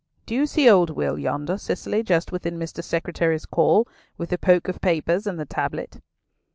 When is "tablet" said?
5.45-5.99